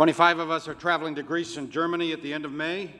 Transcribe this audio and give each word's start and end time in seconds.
25 0.00 0.38
of 0.38 0.50
us 0.50 0.66
are 0.66 0.72
traveling 0.72 1.14
to 1.14 1.22
Greece 1.22 1.58
and 1.58 1.70
Germany 1.70 2.12
at 2.12 2.22
the 2.22 2.32
end 2.32 2.46
of 2.46 2.52
May. 2.52 2.90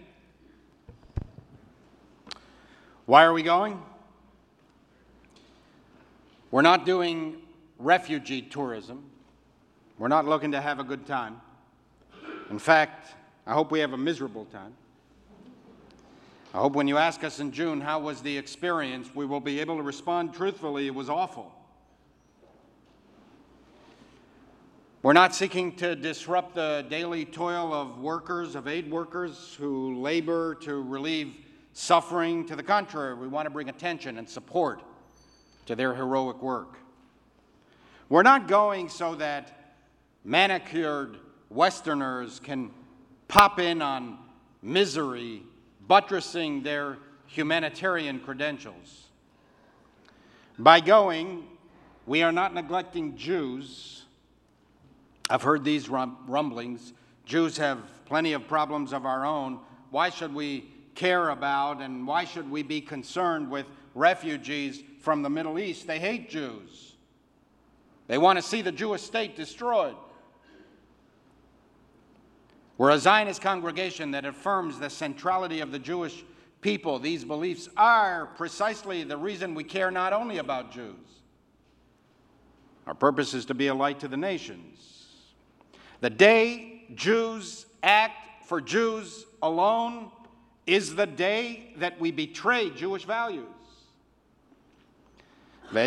Why 3.07 3.25
are 3.25 3.33
we 3.33 3.43
going? 3.43 3.81
We're 6.51 6.61
not 6.61 6.85
doing 6.85 7.39
refugee 7.79 8.43
tourism. 8.43 9.03
We're 9.97 10.09
not 10.09 10.27
looking 10.27 10.53
to 10.53 10.61
have 10.61 10.79
a 10.79 10.85
good 10.85 11.07
time. 11.07 11.41
In 12.51 12.59
fact, 12.59 13.15
I 13.47 13.55
hope 13.55 13.71
we 13.71 13.81
have 13.81 13.95
a 13.95 13.99
miserable 13.99 14.45
time. 14.45 14.75
I 16.53 16.59
hope 16.59 16.75
when 16.75 16.87
you 16.87 16.99
ask 16.99 17.25
us 17.25 17.41
in 17.41 17.51
June, 17.51 17.81
how 17.81 18.01
was 18.01 18.21
the 18.21 18.37
experience, 18.37 19.09
we 19.15 19.25
will 19.25 19.41
be 19.41 19.59
able 19.61 19.79
to 19.79 19.83
respond 19.83 20.35
truthfully, 20.35 20.87
it 20.87 20.95
was 20.95 21.09
awful. 21.09 21.51
We're 25.03 25.15
not 25.15 25.35
seeking 25.35 25.77
to 25.77 25.97
disrupt 25.97 26.57
the 26.57 26.85
daily 26.91 27.25
toil 27.25 27.73
of 27.73 28.01
workers, 28.01 28.55
of 28.55 28.69
aid 28.69 28.91
workers 28.91 29.57
who 29.59 29.99
labor 29.99 30.57
to 30.57 30.83
relieve 30.83 31.37
suffering. 31.73 32.45
To 32.49 32.55
the 32.55 32.63
contrary, 32.63 33.15
we 33.15 33.27
want 33.27 33.47
to 33.47 33.51
bring 33.51 33.71
attention 33.71 34.19
and 34.19 34.29
support 34.29 34.83
to 35.65 35.75
their 35.75 35.95
heroic 35.95 36.43
work. 36.43 36.77
We're 38.11 38.25
not 38.25 38.47
going 38.47 38.91
so 38.91 39.15
that 39.15 39.79
manicured 40.23 41.17
Westerners 41.49 42.39
can 42.39 42.71
pop 43.27 43.59
in 43.59 43.81
on 43.81 44.19
misery, 44.61 45.45
buttressing 45.89 46.63
their 46.63 46.99
humanitarian 47.27 48.21
credentials. 48.21 49.07
By 50.59 50.81
going, 50.81 51.45
we 52.05 52.23
are 52.23 52.33
not 52.33 52.53
neglecting 52.53 53.17
Jews 53.17 54.00
I've 55.31 55.43
heard 55.43 55.63
these 55.63 55.89
rumblings. 55.89 56.93
Jews 57.25 57.57
have 57.59 57.79
plenty 58.05 58.33
of 58.33 58.49
problems 58.49 58.93
of 58.93 59.07
our 59.07 59.25
own. 59.25 59.61
Why 59.91 60.11
should 60.11 60.35
we 60.35 60.69
care 60.97 61.29
about 61.29 61.81
and 61.81 62.05
why 62.05 62.25
should 62.25 62.51
we 62.51 62.65
be 62.65 62.81
concerned 62.81 63.49
with 63.49 63.67
refugees 63.95 64.83
from 64.99 65.23
the 65.23 65.31
Middle 65.31 65.59
East? 65.61 65.87
They 65.87 66.01
hate 66.01 66.29
Jews. 66.29 66.97
They 68.09 68.19
want 68.19 68.39
to 68.39 68.43
see 68.43 68.61
the 68.61 68.73
Jewish 68.73 69.03
state 69.03 69.37
destroyed. 69.37 69.95
We're 72.77 72.91
a 72.91 72.99
Zionist 72.99 73.41
congregation 73.41 74.11
that 74.11 74.25
affirms 74.25 74.81
the 74.81 74.91
centrality 74.91 75.61
of 75.61 75.71
the 75.71 75.79
Jewish 75.79 76.25
people. 76.61 76.99
These 76.99 77.25
beliefs 77.25 77.69
are 77.77 78.27
precisely 78.37 79.05
the 79.05 79.17
reason 79.17 79.55
we 79.55 79.63
care 79.63 79.93
not 79.93 80.13
only 80.13 80.39
about 80.39 80.73
Jews. 80.73 80.97
Our 82.89 82.95
purpose 82.95 83.33
is 83.33 83.45
to 83.45 83.55
be 83.55 83.69
a 83.69 83.75
light 83.75 84.01
to 84.01 84.09
the 84.09 84.17
nations. 84.17 85.00
The 86.01 86.11
day 86.11 86.83
Jews 86.95 87.67
act 87.83 88.47
for 88.47 88.61
Jews 88.61 89.27
alone 89.43 90.11
is 90.67 90.95
the 90.95 91.07
day 91.07 91.73
that 91.77 91.99
we 92.01 92.11
betray 92.11 92.71
Jewish 92.71 93.05
values. 93.05 93.47
I 95.73 95.87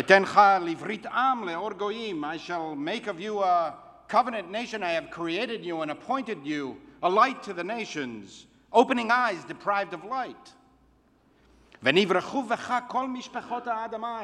shall 2.38 2.74
make 2.74 3.06
of 3.06 3.20
you 3.20 3.40
a 3.40 3.74
covenant 4.08 4.50
nation. 4.50 4.82
I 4.82 4.92
have 4.92 5.10
created 5.10 5.62
you 5.64 5.82
and 5.82 5.90
appointed 5.90 6.38
you 6.44 6.78
a 7.02 7.10
light 7.10 7.42
to 7.42 7.52
the 7.52 7.64
nations, 7.64 8.46
opening 8.72 9.10
eyes 9.10 9.44
deprived 9.44 9.92
of 9.92 10.04
light. 10.04 10.52
And 11.82 11.98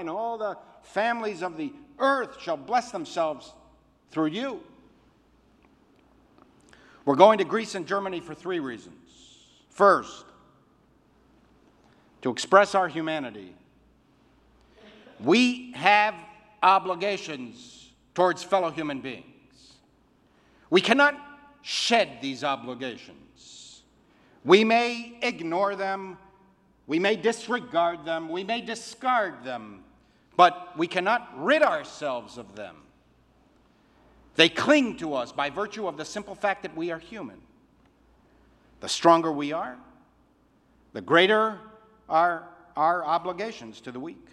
all 0.09 0.39
the 0.39 0.57
families 0.83 1.43
of 1.43 1.59
the 1.59 1.75
earth 1.99 2.41
shall 2.41 2.57
bless 2.57 2.91
themselves 2.91 3.53
through 4.11 4.29
you. 4.29 4.63
We're 7.05 7.17
going 7.17 7.39
to 7.39 7.45
Greece 7.45 7.75
and 7.75 7.87
Germany 7.87 8.21
for 8.21 8.35
three 8.35 8.61
reasons. 8.61 8.97
First, 9.71 10.25
to 12.23 12.31
express 12.31 12.75
our 12.75 12.89
humanity. 12.89 13.55
We 15.21 15.73
have 15.73 16.15
obligations 16.63 17.91
towards 18.15 18.43
fellow 18.43 18.71
human 18.71 19.01
beings. 19.01 19.25
We 20.69 20.81
cannot 20.81 21.15
shed 21.63 22.19
these 22.21 22.45
obligations. 22.45 23.83
We 24.45 24.65
may 24.65 25.19
ignore 25.23 25.77
them, 25.77 26.19
we 26.87 26.99
may 26.99 27.17
disregard 27.17 28.05
them, 28.05 28.29
we 28.29 28.45
may 28.45 28.61
discard 28.61 29.45
them, 29.45 29.85
but 30.37 30.77
we 30.79 30.87
cannot 30.87 31.31
rid 31.37 31.63
ourselves 31.63 32.39
of 32.39 32.57
them. 32.57 32.77
They 34.37 34.49
cling 34.49 34.97
to 34.99 35.15
us 35.15 35.33
by 35.33 35.51
virtue 35.51 35.87
of 35.87 35.97
the 35.97 36.05
simple 36.05 36.35
fact 36.35 36.63
that 36.63 36.77
we 36.77 36.91
are 36.91 36.99
human. 36.99 37.41
The 38.81 38.89
stronger 38.89 39.31
we 39.31 39.53
are, 39.53 39.77
the 40.93 41.01
greater 41.01 41.59
are 42.09 42.49
our 42.77 43.05
obligations 43.05 43.81
to 43.83 43.93
the 43.93 44.01
weak. 44.01 44.27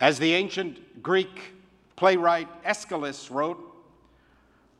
As 0.00 0.18
the 0.18 0.34
ancient 0.34 1.02
Greek 1.02 1.54
playwright 1.94 2.48
Aeschylus 2.64 3.30
wrote, 3.30 3.62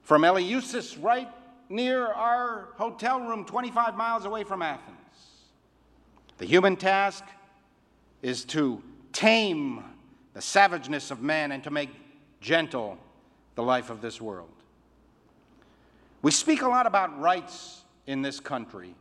from 0.03 0.23
Eleusis, 0.23 0.97
right 1.03 1.29
near 1.69 2.07
our 2.07 2.69
hotel 2.77 3.21
room 3.21 3.45
25 3.45 3.97
miles 3.97 4.25
away 4.25 4.45
from 4.45 4.63
Athens. 4.63 4.97
The 6.39 6.47
human 6.47 6.77
task 6.77 7.25
is 8.23 8.45
to 8.47 8.83
tame 9.13 9.83
the 10.35 10.43
savageness 10.43 11.11
of 11.11 11.23
man 11.23 11.51
and 11.53 11.65
to 11.65 11.71
make 11.71 11.91
gentle 12.41 12.99
the 13.57 13.63
life 13.63 13.91
of 13.91 14.01
this 14.01 14.21
world. 14.21 14.51
We 16.23 16.31
speak 16.31 16.63
a 16.63 16.69
lot 16.69 16.87
about 16.87 17.19
rights 17.21 17.83
in 18.07 18.23
this 18.23 18.39
country, 18.39 18.95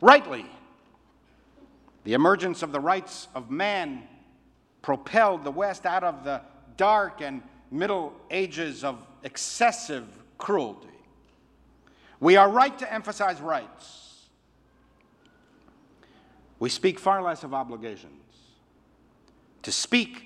rightly. 0.00 0.46
The 2.04 2.14
emergence 2.14 2.62
of 2.62 2.72
the 2.72 2.80
rights 2.80 3.28
of 3.34 3.50
man 3.50 4.04
propelled 4.80 5.44
the 5.44 5.50
West 5.50 5.84
out 5.84 6.04
of 6.04 6.24
the 6.24 6.40
dark 6.76 7.20
and 7.20 7.42
middle 7.70 8.14
ages 8.30 8.84
of 8.84 9.04
excessive 9.24 10.04
cruelty. 10.38 10.88
We 12.20 12.36
are 12.36 12.48
right 12.48 12.76
to 12.78 12.92
emphasize 12.92 13.40
rights. 13.40 14.26
We 16.58 16.68
speak 16.68 16.98
far 16.98 17.22
less 17.22 17.42
of 17.42 17.52
obligations. 17.52 18.12
To 19.62 19.72
speak 19.72 20.24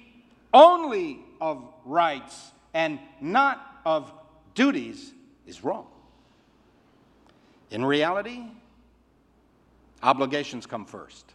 only 0.53 1.21
of 1.41 1.65
rights 1.85 2.53
and 2.75 2.99
not 3.21 3.81
of 3.85 4.13
duties 4.55 5.13
is 5.47 5.65
wrong. 5.65 5.87
In 7.71 7.85
reality, 7.85 8.45
obligations 10.03 10.67
come 10.67 10.85
first. 10.85 11.33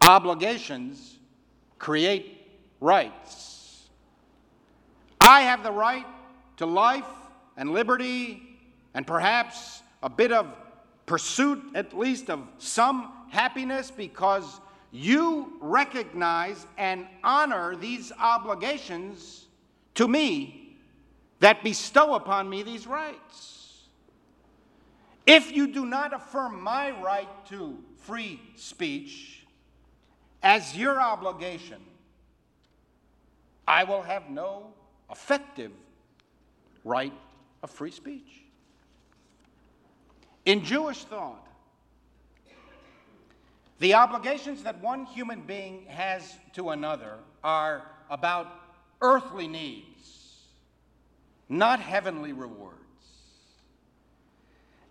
Obligations 0.00 1.18
create 1.78 2.50
rights. 2.80 3.88
I 5.20 5.42
have 5.42 5.62
the 5.62 5.72
right 5.72 6.06
to 6.56 6.66
life 6.66 7.06
and 7.56 7.70
liberty 7.70 8.58
and 8.94 9.06
perhaps 9.06 9.82
a 10.02 10.08
bit 10.08 10.32
of 10.32 10.46
pursuit, 11.06 11.62
at 11.74 11.96
least 11.96 12.28
of 12.28 12.40
some 12.58 13.12
happiness, 13.30 13.90
because 13.90 14.60
you 14.90 15.56
recognize 15.60 16.66
and 16.76 17.06
honor 17.24 17.76
these 17.76 18.12
obligations 18.18 19.46
to 19.94 20.08
me 20.08 20.76
that 21.40 21.62
bestow 21.64 22.14
upon 22.14 22.48
me 22.48 22.62
these 22.62 22.86
rights. 22.86 23.82
If 25.26 25.52
you 25.52 25.66
do 25.66 25.86
not 25.86 26.12
affirm 26.12 26.60
my 26.62 26.90
right 27.02 27.28
to 27.46 27.78
free 27.98 28.40
speech 28.56 29.44
as 30.42 30.76
your 30.76 31.00
obligation, 31.00 31.80
I 33.66 33.84
will 33.84 34.02
have 34.02 34.30
no 34.30 34.72
effective 35.10 35.72
right 36.84 37.12
of 37.62 37.70
free 37.70 37.92
speech. 37.92 38.44
In 40.44 40.64
Jewish 40.64 41.04
thought, 41.04 41.46
the 43.78 43.94
obligations 43.94 44.62
that 44.64 44.80
one 44.80 45.06
human 45.06 45.42
being 45.42 45.86
has 45.86 46.36
to 46.54 46.70
another 46.70 47.18
are 47.42 47.82
about 48.10 48.61
earthly 49.02 49.48
needs, 49.48 50.46
not 51.48 51.80
heavenly 51.80 52.32
rewards. 52.32 52.78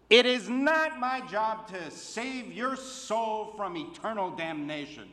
It 0.09 0.25
is 0.25 0.49
not 0.49 0.99
my 0.99 1.21
job 1.21 1.69
to 1.69 1.89
save 1.89 2.51
your 2.51 2.75
soul 2.75 3.53
from 3.55 3.77
eternal 3.77 4.29
damnation. 4.31 5.07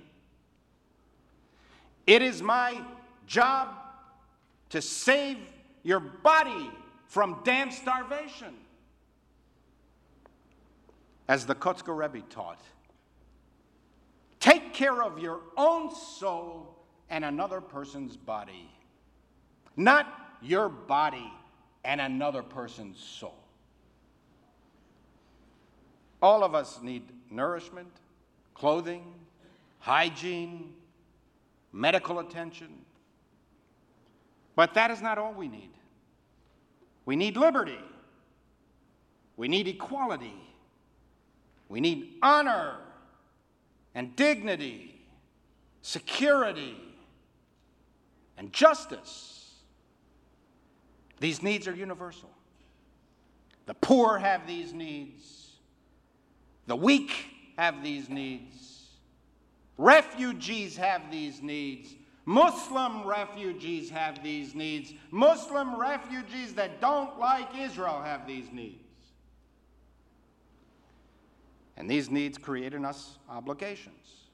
It 2.06 2.20
is 2.20 2.42
my 2.42 2.82
job 3.26 3.68
to 4.70 4.82
save 4.82 5.38
your 5.84 6.00
body 6.00 6.70
from 7.06 7.40
damn 7.44 7.70
starvation. 7.70 8.54
As 11.28 11.46
the 11.46 11.54
Kotzker 11.54 11.96
Rebbe 11.96 12.26
taught, 12.28 12.60
take 14.40 14.74
care 14.74 15.02
of 15.02 15.20
your 15.20 15.40
own 15.56 15.94
soul 15.94 16.74
and 17.08 17.24
another 17.24 17.60
person's 17.60 18.16
body 18.16 18.68
not 19.78 20.06
your 20.42 20.68
body 20.68 21.32
and 21.84 22.00
another 22.00 22.42
person's 22.42 22.98
soul. 22.98 23.38
All 26.20 26.42
of 26.42 26.54
us 26.54 26.80
need 26.82 27.04
nourishment, 27.30 27.88
clothing, 28.54 29.14
hygiene, 29.78 30.74
medical 31.72 32.18
attention. 32.18 32.68
But 34.56 34.74
that 34.74 34.90
is 34.90 35.00
not 35.00 35.18
all 35.18 35.32
we 35.32 35.46
need. 35.46 35.70
We 37.06 37.14
need 37.14 37.36
liberty. 37.36 37.78
We 39.36 39.46
need 39.46 39.68
equality. 39.68 40.34
We 41.68 41.80
need 41.80 42.16
honor 42.22 42.78
and 43.94 44.16
dignity, 44.16 45.00
security, 45.82 46.76
and 48.36 48.52
justice. 48.52 49.37
These 51.20 51.42
needs 51.42 51.66
are 51.66 51.74
universal. 51.74 52.30
The 53.66 53.74
poor 53.74 54.18
have 54.18 54.46
these 54.46 54.72
needs. 54.72 55.52
The 56.66 56.76
weak 56.76 57.12
have 57.56 57.82
these 57.82 58.08
needs. 58.08 58.86
Refugees 59.76 60.76
have 60.76 61.10
these 61.10 61.42
needs. 61.42 61.94
Muslim 62.24 63.06
refugees 63.06 63.88
have 63.90 64.22
these 64.22 64.54
needs. 64.54 64.92
Muslim 65.10 65.78
refugees 65.78 66.54
that 66.54 66.80
don't 66.80 67.18
like 67.18 67.48
Israel 67.56 68.02
have 68.02 68.26
these 68.26 68.52
needs. 68.52 68.82
And 71.76 71.88
these 71.88 72.10
needs 72.10 72.36
create 72.36 72.74
in 72.74 72.84
us 72.84 73.18
obligations 73.30 74.28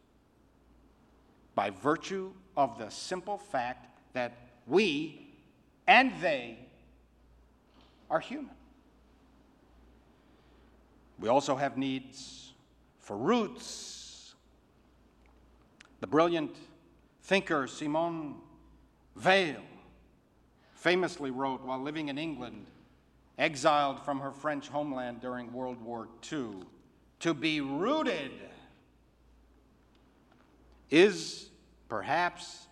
by 1.55 1.71
virtue 1.71 2.33
of 2.57 2.79
the 2.79 2.89
simple 2.91 3.39
fact 3.39 3.87
that 4.15 4.33
we 4.67 5.29
and 5.87 6.13
they 6.21 6.59
are 8.11 8.21
human. 8.21 8.55
We 11.19 11.29
also 11.29 11.57
have 11.57 11.77
needs 11.77 12.53
for 12.99 13.17
roots. 13.17 14.35
The 16.01 16.07
brilliant 16.07 16.57
thinker 17.23 17.67
Simone 17.67 18.37
Weil 19.15 19.63
famously 20.75 21.31
wrote 21.31 21.63
while 21.63 21.81
living 21.81 22.09
in 22.09 22.19
England, 22.19 22.67
exiled 23.39 24.05
from 24.05 24.21
her 24.21 24.33
French 24.33 24.69
homeland 24.69 25.21
during 25.21 25.53
World 25.53 25.81
War 25.81 26.09
II 26.31 26.51
to 27.21 27.33
be 27.33 27.61
rooted 27.61 28.33
is 30.91 31.49
perhaps 31.89 32.67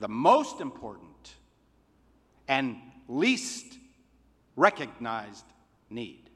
the 0.00 0.08
most 0.08 0.60
important 0.60 1.34
and 2.48 2.76
least 3.08 3.78
recognized 4.56 5.44
need. 5.90 6.30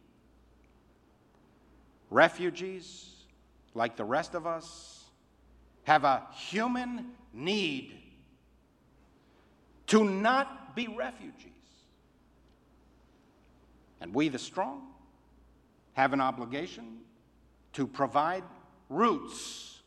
Refugees, 2.10 3.24
like 3.74 3.96
the 3.96 4.04
rest 4.04 4.34
of 4.34 4.46
us, 4.46 5.04
have 5.84 6.04
a 6.04 6.26
human 6.34 7.06
need 7.32 7.94
to 9.86 10.04
not 10.04 10.76
be 10.76 10.86
refugees. 10.86 11.50
And 14.00 14.14
we, 14.14 14.28
the 14.28 14.38
strong, 14.38 14.88
have 15.94 16.12
an 16.12 16.20
obligation 16.20 16.98
to 17.72 17.86
provide 17.86 18.44
roots, 18.88 19.80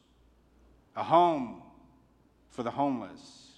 a 0.96 1.04
home 1.04 1.62
for 2.50 2.64
the 2.64 2.72
homeless. 2.72 3.50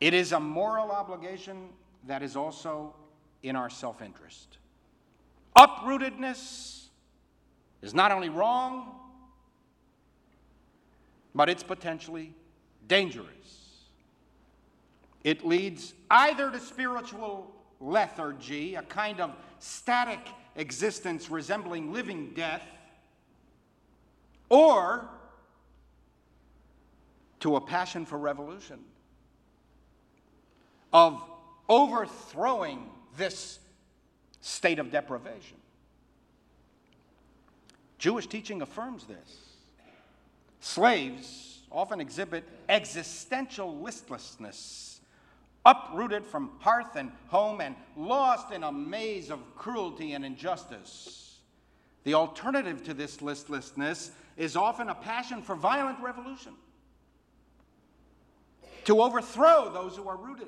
It 0.00 0.14
is 0.14 0.32
a 0.32 0.40
moral 0.40 0.90
obligation 0.90 1.68
that 2.06 2.22
is 2.22 2.36
also 2.36 2.94
in 3.42 3.56
our 3.56 3.70
self 3.70 4.02
interest. 4.02 4.58
Uprootedness 5.56 6.86
is 7.82 7.94
not 7.94 8.12
only 8.12 8.28
wrong, 8.28 8.92
but 11.34 11.48
it's 11.48 11.62
potentially 11.62 12.34
dangerous. 12.88 13.26
It 15.24 15.44
leads 15.44 15.92
either 16.10 16.50
to 16.50 16.60
spiritual 16.60 17.52
lethargy, 17.80 18.74
a 18.74 18.82
kind 18.82 19.20
of 19.20 19.34
static 19.58 20.20
existence 20.56 21.30
resembling 21.30 21.92
living 21.92 22.32
death, 22.34 22.62
or 24.48 25.08
to 27.40 27.56
a 27.56 27.60
passion 27.60 28.06
for 28.06 28.18
revolution, 28.18 28.78
of 30.92 31.22
overthrowing 31.68 32.88
this 33.16 33.58
state 34.40 34.78
of 34.78 34.90
deprivation. 34.90 35.56
Jewish 37.98 38.26
teaching 38.26 38.62
affirms 38.62 39.04
this. 39.04 39.38
Slaves 40.60 41.62
often 41.70 42.00
exhibit 42.00 42.44
existential 42.68 43.78
listlessness 43.78 44.86
uprooted 45.66 46.24
from 46.24 46.50
hearth 46.60 46.94
and 46.94 47.10
home 47.26 47.60
and 47.60 47.74
lost 47.96 48.52
in 48.52 48.62
a 48.62 48.70
maze 48.70 49.30
of 49.30 49.40
cruelty 49.56 50.12
and 50.12 50.24
injustice. 50.24 51.40
The 52.04 52.14
alternative 52.14 52.84
to 52.84 52.94
this 52.94 53.20
listlessness 53.20 54.12
is 54.36 54.56
often 54.56 54.88
a 54.88 54.94
passion 54.94 55.42
for 55.42 55.56
violent 55.56 55.98
revolution, 55.98 56.52
to 58.84 59.02
overthrow 59.02 59.72
those 59.72 59.96
who 59.96 60.08
are 60.08 60.16
rooted. 60.16 60.46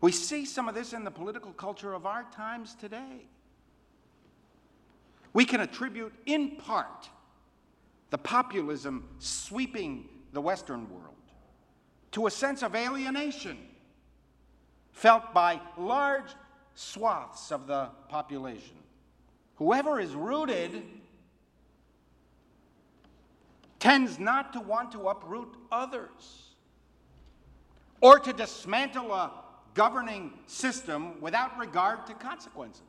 We 0.00 0.12
see 0.12 0.44
some 0.44 0.68
of 0.68 0.74
this 0.74 0.92
in 0.92 1.04
the 1.04 1.10
political 1.10 1.52
culture 1.52 1.92
of 1.92 2.06
our 2.06 2.24
times 2.34 2.74
today. 2.74 3.26
We 5.32 5.44
can 5.44 5.60
attribute, 5.60 6.12
in 6.26 6.56
part, 6.56 7.08
the 8.10 8.18
populism 8.18 9.08
sweeping 9.18 10.08
the 10.32 10.40
Western 10.40 10.88
world 10.90 11.14
to 12.12 12.26
a 12.26 12.30
sense 12.30 12.62
of 12.62 12.74
alienation 12.74 13.58
felt 14.92 15.34
by 15.34 15.60
large 15.76 16.30
swaths 16.74 17.52
of 17.52 17.66
the 17.66 17.90
population. 18.08 18.76
Whoever 19.56 20.00
is 20.00 20.14
rooted 20.14 20.82
tends 23.78 24.18
not 24.18 24.52
to 24.52 24.60
want 24.60 24.92
to 24.92 25.08
uproot 25.08 25.54
others 25.70 26.54
or 28.00 28.18
to 28.20 28.32
dismantle 28.32 29.12
a 29.12 29.30
governing 29.78 30.32
system 30.48 31.20
without 31.20 31.56
regard 31.56 32.04
to 32.04 32.12
consequences. 32.14 32.82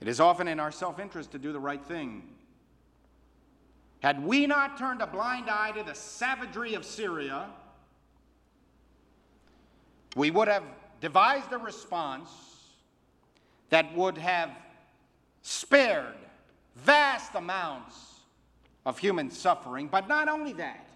It 0.00 0.08
is 0.08 0.18
often 0.18 0.48
in 0.48 0.58
our 0.58 0.72
self 0.72 0.98
interest 0.98 1.30
to 1.30 1.38
do 1.38 1.52
the 1.52 1.60
right 1.60 1.84
thing 1.86 2.24
had 4.00 4.24
we 4.24 4.46
not 4.48 4.76
turned 4.76 5.02
a 5.02 5.06
blind 5.06 5.48
eye 5.48 5.70
to 5.72 5.84
the 5.84 5.94
savagery 5.94 6.74
of 6.74 6.84
Syria, 6.84 7.46
we 10.16 10.32
would 10.32 10.48
have 10.48 10.64
devised 11.00 11.52
a 11.52 11.58
response 11.58 12.30
that 13.68 13.94
would 13.94 14.18
have 14.18 14.50
spared 15.42 16.16
vast 16.74 17.36
amounts 17.36 17.94
of 18.84 18.98
human 18.98 19.30
suffering, 19.30 19.86
but 19.86 20.08
not 20.08 20.28
only 20.28 20.54
that, 20.54 20.88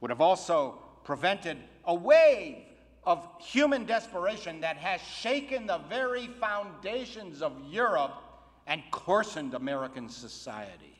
would 0.00 0.10
have 0.10 0.22
also 0.22 0.80
prevented 1.06 1.56
a 1.86 1.94
wave 1.94 2.58
of 3.04 3.26
human 3.40 3.86
desperation 3.86 4.60
that 4.60 4.76
has 4.76 5.00
shaken 5.00 5.66
the 5.66 5.78
very 5.88 6.26
foundations 6.26 7.40
of 7.40 7.52
Europe 7.70 8.22
and 8.66 8.82
coarsened 8.90 9.54
American 9.54 10.10
society 10.10 10.96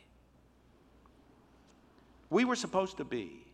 we 2.31 2.45
were 2.45 2.57
supposed 2.57 2.97
to 2.99 3.05
be. 3.05 3.45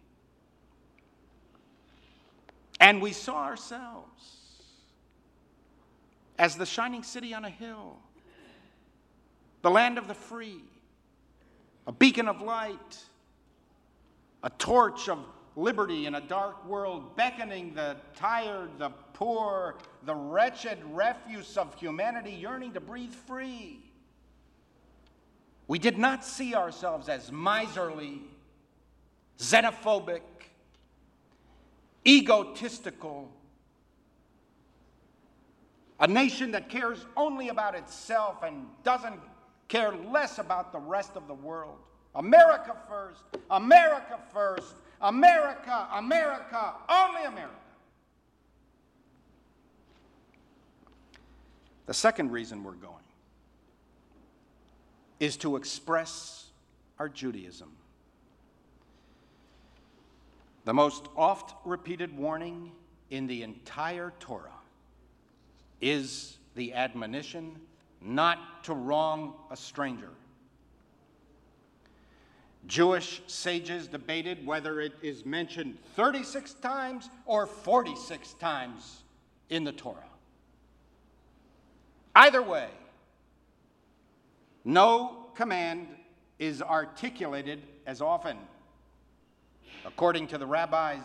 And 2.80 3.00
we 3.00 3.12
saw 3.12 3.44
ourselves 3.44 4.38
as 6.38 6.56
the 6.56 6.66
shining 6.66 7.02
city 7.02 7.34
on 7.34 7.44
a 7.44 7.50
hill, 7.50 7.96
the 9.62 9.70
land 9.70 9.98
of 9.98 10.08
the 10.08 10.14
free, 10.14 10.62
a 11.86 11.92
beacon 11.92 12.26
of 12.26 12.40
light, 12.40 12.98
a 14.42 14.50
torch 14.50 15.08
of 15.08 15.18
liberty 15.56 16.06
in 16.06 16.14
a 16.14 16.20
dark 16.20 16.66
world, 16.66 17.14
beckoning 17.16 17.74
the 17.74 17.96
tired, 18.16 18.70
the 18.78 18.90
poor, 19.12 19.76
the 20.04 20.14
wretched 20.14 20.78
refuse 20.92 21.56
of 21.56 21.74
humanity 21.74 22.32
yearning 22.32 22.72
to 22.72 22.80
breathe 22.80 23.12
free. 23.12 23.80
We 25.68 25.78
did 25.78 25.98
not 25.98 26.24
see 26.24 26.54
ourselves 26.54 27.08
as 27.08 27.30
miserly 27.30 28.22
xenophobic, 29.38 30.22
egotistical, 32.06 33.30
a 36.00 36.06
nation 36.06 36.50
that 36.50 36.68
cares 36.68 37.06
only 37.16 37.48
about 37.48 37.74
itself 37.74 38.42
and 38.42 38.66
doesn't 38.82 39.20
care 39.68 39.92
less 40.10 40.38
about 40.38 40.72
the 40.72 40.78
rest 40.80 41.12
of 41.14 41.28
the 41.28 41.34
world. 41.34 41.78
America 42.14 42.76
first, 42.88 43.22
America 43.50 44.18
first, 44.32 44.74
America, 45.02 45.88
America, 45.94 46.74
only 46.88 47.24
America. 47.24 47.54
The 51.86 51.94
second 51.94 52.30
reason 52.30 52.62
we're 52.62 52.72
going 52.72 52.94
is 55.18 55.36
to 55.38 55.56
express 55.56 56.46
our 56.98 57.08
Judaism. 57.08 57.70
The 60.64 60.72
most 60.72 61.06
oft 61.16 61.54
repeated 61.64 62.16
warning 62.16 62.70
in 63.10 63.26
the 63.26 63.42
entire 63.42 64.12
Torah 64.20 64.50
is 65.80 66.38
the 66.54 66.74
admonition 66.74 67.56
not 68.00 68.64
to 68.64 68.74
wrong 68.74 69.34
a 69.50 69.56
stranger. 69.56 70.10
Jewish 72.66 73.22
sages 73.26 73.88
debated 73.88 74.46
whether 74.46 74.80
it 74.80 74.92
is 75.02 75.26
mentioned 75.26 75.78
36 75.96 76.54
times 76.54 77.10
or 77.26 77.46
46 77.46 78.34
times 78.34 79.02
in 79.50 79.64
the 79.64 79.72
Torah. 79.72 79.98
Either 82.14 82.42
way, 82.42 82.68
no 84.64 85.26
command 85.34 85.88
is 86.38 86.62
articulated 86.62 87.62
as 87.86 88.00
often. 88.00 88.36
According 89.84 90.28
to 90.28 90.38
the 90.38 90.46
rabbis, 90.46 91.04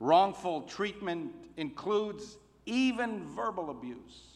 wrongful 0.00 0.62
treatment 0.62 1.32
includes 1.56 2.38
even 2.64 3.24
verbal 3.28 3.70
abuse. 3.70 4.35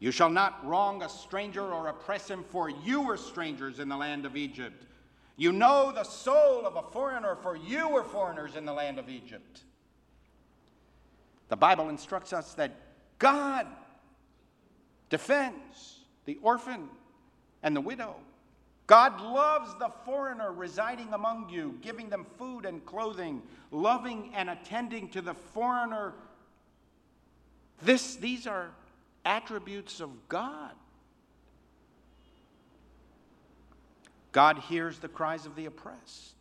You 0.00 0.10
shall 0.10 0.30
not 0.30 0.64
wrong 0.66 1.02
a 1.02 1.08
stranger 1.08 1.62
or 1.62 1.88
oppress 1.88 2.28
him, 2.28 2.44
for 2.50 2.68
you 2.68 3.02
were 3.02 3.16
strangers 3.16 3.78
in 3.78 3.88
the 3.88 3.96
land 3.96 4.26
of 4.26 4.36
Egypt. 4.36 4.84
You 5.36 5.52
know 5.52 5.92
the 5.92 6.04
soul 6.04 6.66
of 6.66 6.76
a 6.76 6.90
foreigner, 6.90 7.36
for 7.36 7.56
you 7.56 7.88
were 7.88 8.04
foreigners 8.04 8.56
in 8.56 8.64
the 8.64 8.72
land 8.72 8.98
of 8.98 9.08
Egypt. 9.08 9.62
The 11.48 11.56
Bible 11.56 11.88
instructs 11.88 12.32
us 12.32 12.54
that 12.54 12.72
God 13.18 13.66
defends 15.10 16.00
the 16.24 16.38
orphan 16.42 16.88
and 17.62 17.74
the 17.74 17.80
widow. 17.80 18.16
God 18.86 19.20
loves 19.20 19.74
the 19.78 19.90
foreigner 20.04 20.52
residing 20.52 21.12
among 21.12 21.48
you, 21.48 21.78
giving 21.80 22.10
them 22.10 22.26
food 22.38 22.66
and 22.66 22.84
clothing, 22.84 23.42
loving 23.70 24.30
and 24.34 24.50
attending 24.50 25.08
to 25.10 25.22
the 25.22 25.34
foreigner. 25.34 26.12
This, 27.82 28.16
these 28.16 28.46
are 28.46 28.70
attributes 29.25 29.99
of 29.99 30.09
God. 30.27 30.71
God 34.31 34.59
hears 34.59 34.99
the 34.99 35.07
cries 35.07 35.45
of 35.45 35.55
the 35.55 35.65
oppressed. 35.65 36.39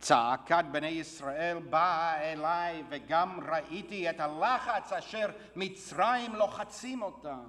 צעקת 0.00 0.64
בני 0.72 0.86
ישראל 0.86 1.58
באה 1.70 2.32
אליי 2.32 2.82
וגם 2.88 3.40
ראיתי 3.52 4.10
את 4.10 4.20
הלחץ 4.20 4.92
אשר 4.92 5.26
מצרים 5.56 6.34
לוחצים 6.34 7.02
אותם. 7.02 7.48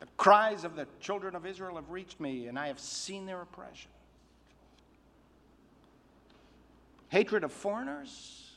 The 0.00 0.06
cries 0.18 0.64
of 0.64 0.76
the 0.76 0.86
children 1.00 1.34
of 1.34 1.46
Israel 1.46 1.76
have 1.76 1.90
reached 1.90 2.20
me, 2.20 2.48
and 2.48 2.58
I 2.58 2.66
have 2.68 2.78
seen 2.78 3.26
their 3.26 3.40
oppression. 3.40 3.90
Hatred 7.08 7.44
of 7.44 7.52
foreigners 7.52 8.52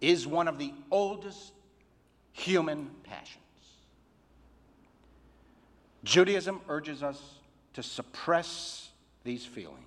is 0.00 0.26
one 0.26 0.48
of 0.48 0.58
the 0.58 0.72
oldest 0.90 1.52
human 2.37 2.89
passions. 3.03 3.43
Judaism 6.03 6.61
urges 6.69 7.03
us 7.03 7.19
to 7.73 7.83
suppress 7.83 8.89
these 9.23 9.45
feelings. 9.45 9.81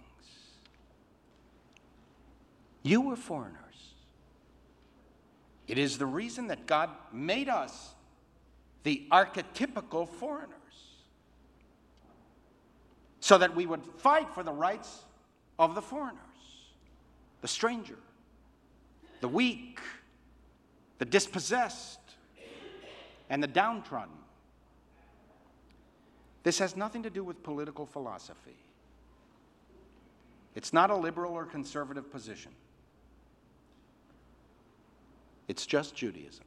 You 2.83 3.03
were 3.03 3.17
foreigners. 3.17 3.57
It 5.69 5.79
is 5.79 5.99
the 5.99 6.07
reason 6.07 6.49
that 6.49 6.67
God 6.67 6.91
made 7.13 7.49
us 7.49 7.95
the 8.83 9.07
archetypical 9.13 10.09
foreigners 10.09 10.57
so 13.21 13.39
that 13.39 13.55
we 13.55 13.67
would 13.67 13.85
fight 13.99 14.29
for 14.35 14.43
the 14.43 14.53
rights 14.53 15.05
of 15.59 15.75
the 15.77 15.83
foreigners, 15.83 16.19
the 17.43 17.49
stranger, 17.49 17.99
the 19.21 19.29
weak, 19.29 19.79
the 20.99 21.05
dispossessed, 21.05 22.00
and 23.31 23.41
the 23.41 23.47
downtrodden. 23.47 24.15
This 26.43 26.59
has 26.59 26.77
nothing 26.77 27.05
to 27.05 27.11
do 27.11 27.23
with 27.23 27.43
political 27.43 27.87
philosophy. 27.87 28.57
It's 30.57 30.73
not 30.73 30.91
a 30.91 30.97
liberal 30.97 31.33
or 31.33 31.47
conservative 31.47 32.11
position. 32.11 32.51
It's 35.47 35.65
just 35.65 35.95
Judaism. 35.95 36.45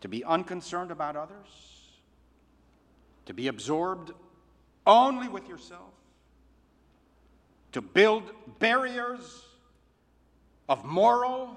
To 0.00 0.08
be 0.08 0.24
unconcerned 0.24 0.90
about 0.90 1.16
others, 1.16 1.46
to 3.26 3.34
be 3.34 3.48
absorbed 3.48 4.12
only 4.86 5.28
with 5.28 5.48
yourself, 5.48 5.92
to 7.72 7.80
build 7.80 8.22
barriers 8.58 9.44
of 10.68 10.84
moral 10.84 11.56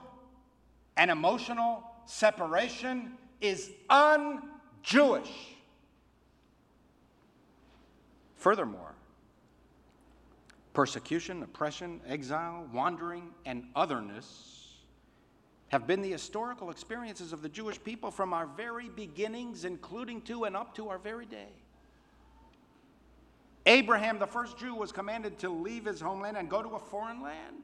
and 0.97 1.09
emotional 1.09 1.83
separation 2.05 3.17
is 3.41 3.71
un 3.89 4.43
Jewish. 4.83 5.31
Furthermore, 8.37 8.93
persecution, 10.73 11.43
oppression, 11.43 11.99
exile, 12.07 12.67
wandering, 12.73 13.31
and 13.45 13.65
otherness 13.75 14.77
have 15.67 15.87
been 15.87 16.01
the 16.01 16.11
historical 16.11 16.69
experiences 16.69 17.33
of 17.33 17.41
the 17.41 17.49
Jewish 17.49 17.81
people 17.83 18.11
from 18.11 18.33
our 18.33 18.45
very 18.45 18.89
beginnings, 18.89 19.63
including 19.63 20.21
to 20.21 20.45
and 20.45 20.55
up 20.55 20.75
to 20.75 20.89
our 20.89 20.97
very 20.97 21.25
day. 21.25 21.49
Abraham, 23.65 24.19
the 24.19 24.27
first 24.27 24.57
Jew, 24.57 24.75
was 24.75 24.91
commanded 24.91 25.37
to 25.39 25.49
leave 25.49 25.85
his 25.85 26.01
homeland 26.01 26.35
and 26.35 26.49
go 26.49 26.61
to 26.61 26.69
a 26.69 26.79
foreign 26.79 27.21
land. 27.21 27.63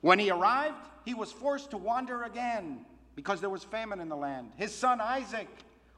When 0.00 0.18
he 0.18 0.30
arrived, 0.30 0.88
he 1.04 1.14
was 1.14 1.32
forced 1.32 1.70
to 1.70 1.78
wander 1.78 2.24
again 2.24 2.84
because 3.16 3.40
there 3.40 3.50
was 3.50 3.64
famine 3.64 4.00
in 4.00 4.08
the 4.08 4.16
land. 4.16 4.52
His 4.56 4.74
son 4.74 5.00
Isaac 5.00 5.48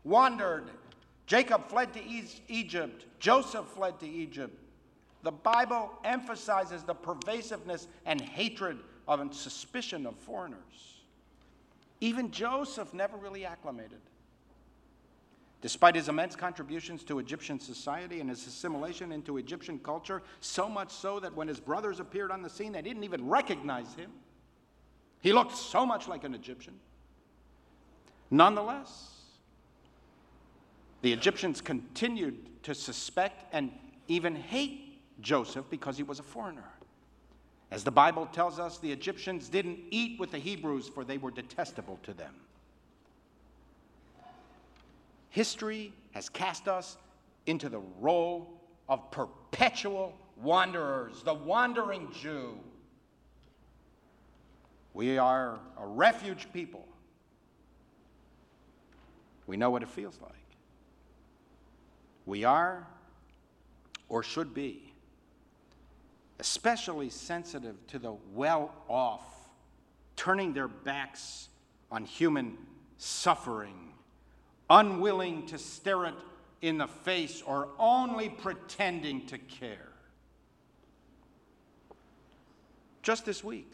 wandered. 0.04 0.70
Jacob 1.26 1.68
fled 1.68 1.92
to 1.94 2.00
Egypt. 2.49 3.06
Joseph 3.18 3.66
fled 3.66 3.99
to 4.00 4.08
Egypt. 4.08 4.56
The 5.23 5.32
Bible 5.32 5.90
emphasizes 6.04 6.85
the 6.85 6.94
pervasiveness 6.94 7.88
and 8.04 8.20
hatred 8.20 8.78
of 9.08 9.20
and 9.20 9.35
suspicion 9.35 10.06
of 10.06 10.16
foreigners. 10.16 11.02
Even 12.00 12.30
Joseph 12.30 12.92
never 12.92 13.16
really 13.16 13.44
acclimated. 13.44 14.00
Despite 15.62 15.94
his 15.94 16.08
immense 16.08 16.37
contributions 16.37 17.02
to 17.04 17.18
Egyptian 17.18 17.58
society 17.58 18.20
and 18.20 18.28
his 18.30 18.46
assimilation 18.46 19.11
into 19.11 19.38
Egyptian 19.38 19.78
culture, 19.78 20.23
so 20.40 20.68
much 20.68 20.92
so 20.92 21.18
that 21.18 21.35
when 21.35 21.49
his 21.49 21.58
brothers 21.58 21.99
appeared 21.99 22.30
on 22.30 22.42
the 22.42 22.50
scene, 22.50 22.73
they 22.73 22.82
didn't 22.82 23.02
even 23.02 23.26
recognize 23.26 23.92
him. 23.94 24.12
He 25.23 25.32
looked 25.32 25.56
so 25.56 25.85
much 25.85 26.06
like 26.06 26.23
an 26.25 26.35
Egyptian. 26.35 26.78
Nonetheless, 28.30 29.16
the 31.02 31.12
Egyptians 31.12 31.61
continued 31.61 32.62
to 32.64 32.75
suspect 32.75 33.45
and 33.52 33.71
even 34.09 34.35
hate 34.35 35.00
Joseph 35.21 35.66
because 35.71 35.97
he 35.97 36.02
was 36.02 36.18
a 36.18 36.23
foreigner. 36.23 36.64
As 37.71 37.85
the 37.85 37.90
Bible 37.90 38.26
tells 38.26 38.59
us, 38.59 38.78
the 38.78 38.90
Egyptians 38.90 39.49
didn't 39.49 39.78
eat 39.90 40.18
with 40.21 40.30
the 40.30 40.38
Hebrews, 40.38 40.88
for 40.88 41.04
they 41.04 41.18
were 41.18 41.30
detestable 41.30 41.99
to 42.04 42.12
them. 42.12 42.35
History 45.30 45.92
has 46.12 46.28
cast 46.28 46.68
us 46.68 46.97
into 47.47 47.68
the 47.68 47.80
role 48.00 48.61
of 48.88 49.11
perpetual 49.11 50.16
wanderers, 50.42 51.23
the 51.23 51.35
wandering 51.35 52.09
Jew. 52.12 52.59
We 54.95 55.18
are 55.18 55.59
a 55.78 55.87
refuge 55.87 56.49
people 56.52 56.87
we 59.46 59.56
know 59.56 59.70
what 59.70 59.82
it 59.82 59.88
feels 59.88 60.18
like. 60.20 60.32
We 62.24 62.44
are, 62.44 62.86
or 64.08 64.22
should 64.22 64.52
be, 64.52 64.92
especially 66.40 67.10
sensitive 67.10 67.74
to 67.88 67.98
the 67.98 68.14
well 68.34 68.72
off, 68.88 69.24
turning 70.16 70.52
their 70.52 70.68
backs 70.68 71.48
on 71.90 72.04
human 72.04 72.56
suffering, 72.98 73.92
unwilling 74.68 75.46
to 75.46 75.58
stare 75.58 76.06
it 76.06 76.14
in 76.62 76.78
the 76.78 76.88
face, 76.88 77.42
or 77.46 77.68
only 77.78 78.28
pretending 78.28 79.26
to 79.26 79.38
care. 79.38 79.92
Just 83.02 83.24
this 83.24 83.44
week, 83.44 83.70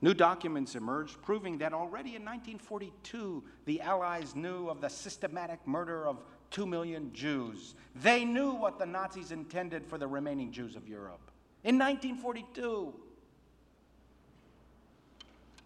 New 0.00 0.14
documents 0.14 0.76
emerged 0.76 1.20
proving 1.22 1.58
that 1.58 1.72
already 1.72 2.10
in 2.10 2.24
1942, 2.24 3.42
the 3.64 3.80
Allies 3.80 4.36
knew 4.36 4.68
of 4.68 4.80
the 4.80 4.88
systematic 4.88 5.58
murder 5.66 6.06
of 6.06 6.22
two 6.50 6.66
million 6.66 7.12
Jews. 7.12 7.74
They 7.96 8.24
knew 8.24 8.52
what 8.52 8.78
the 8.78 8.86
Nazis 8.86 9.32
intended 9.32 9.84
for 9.84 9.98
the 9.98 10.06
remaining 10.06 10.52
Jews 10.52 10.76
of 10.76 10.88
Europe. 10.88 11.30
In 11.64 11.78
1942, 11.78 12.94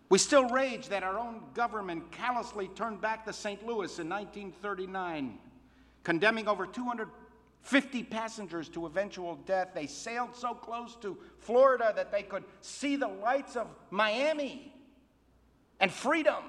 we 0.09 0.19
still 0.19 0.49
rage 0.49 0.89
that 0.89 1.03
our 1.03 1.19
own 1.19 1.43
government 1.55 2.11
callously 2.11 2.69
turned 2.69 3.01
back 3.01 3.27
the 3.27 3.33
St. 3.33 3.61
Louis 3.67 3.99
in 3.99 4.09
1939, 4.09 5.39
condemning 6.05 6.49
over 6.49 6.67
250 7.65 8.03
passengers 8.05 8.69
to 8.71 8.87
eventual 8.87 9.37
death. 9.47 9.69
They 9.75 9.87
sailed 9.87 10.35
so 10.35 10.53
close 10.53 10.97
to 10.97 11.17
Florida 11.39 11.93
that 11.95 12.11
they 12.11 12.23
could 12.23 12.45
see 12.61 12.97
the 12.97 13.09
lights 13.09 13.57
of 13.57 13.69
Miami 13.91 14.75
and 15.79 15.91
freedom. 15.91 16.43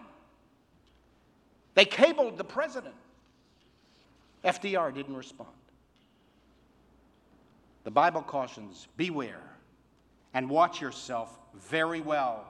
They 1.75 1.86
cabled 1.86 2.38
the 2.38 2.43
president. 2.43 2.96
FDR 4.43 4.93
didn't 4.93 5.15
respond. 5.15 5.50
The 7.84 7.91
Bible 7.91 8.22
cautions 8.22 8.88
beware 8.98 9.41
and 10.34 10.50
watch 10.50 10.82
yourself 10.82 11.38
very 11.53 12.01
well, 12.01 12.46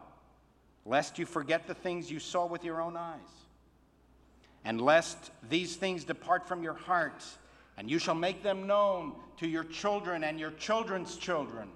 lest 0.86 1.20
you 1.20 1.26
forget 1.26 1.68
the 1.68 1.74
things 1.74 2.10
you 2.10 2.20
saw 2.20 2.46
with 2.46 2.64
your 2.64 2.82
own 2.82 2.96
eyes, 2.96 3.20
and 4.64 4.80
lest 4.80 5.32
these 5.50 5.76
things 5.76 6.06
depart 6.06 6.48
from 6.48 6.64
your 6.64 6.74
heart, 6.74 7.24
and 7.78 7.90
you 7.90 8.00
shall 8.00 8.16
make 8.16 8.44
them 8.44 8.68
known 8.68 9.14
to 9.38 9.48
your 9.48 9.64
children 9.64 10.24
and 10.24 10.40
your 10.40 10.52
children's 10.52 11.16
children. 11.16 11.70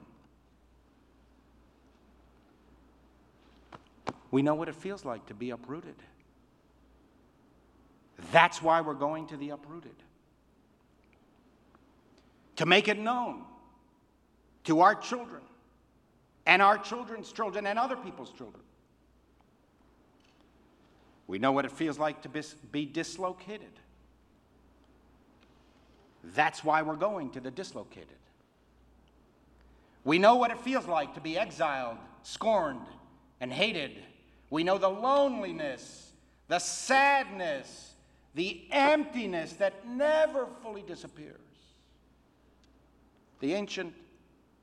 We 4.29 4.41
know 4.41 4.55
what 4.55 4.69
it 4.69 4.75
feels 4.75 5.05
like 5.05 5.25
to 5.27 5.33
be 5.33 5.51
uprooted. 5.51 5.95
That's 8.31 8.61
why 8.61 8.81
we're 8.81 8.93
going 8.93 9.27
to 9.27 9.37
the 9.37 9.51
uprooted. 9.51 9.95
To 12.57 12.65
make 12.65 12.87
it 12.87 12.97
known 12.97 13.43
to 14.65 14.81
our 14.81 14.95
children 14.95 15.41
and 16.45 16.61
our 16.61 16.77
children's 16.77 17.31
children 17.31 17.65
and 17.65 17.77
other 17.77 17.95
people's 17.95 18.31
children. 18.31 18.63
We 21.27 21.39
know 21.39 21.51
what 21.51 21.65
it 21.65 21.71
feels 21.71 21.99
like 21.99 22.21
to 22.23 22.29
be 22.71 22.85
dislocated. 22.85 23.79
That's 26.23 26.63
why 26.63 26.81
we're 26.81 26.95
going 26.95 27.31
to 27.31 27.39
the 27.39 27.51
dislocated. 27.51 28.07
We 30.03 30.19
know 30.19 30.35
what 30.35 30.51
it 30.51 30.59
feels 30.59 30.87
like 30.87 31.13
to 31.15 31.21
be 31.21 31.37
exiled, 31.37 31.97
scorned, 32.23 32.85
and 33.41 33.51
hated. 33.51 33.91
We 34.49 34.63
know 34.63 34.77
the 34.77 34.89
loneliness, 34.89 36.11
the 36.47 36.59
sadness, 36.59 37.93
the 38.33 38.65
emptiness 38.71 39.53
that 39.53 39.87
never 39.87 40.47
fully 40.63 40.83
disappears. 40.83 41.39
The 43.39 43.53
ancient 43.53 43.93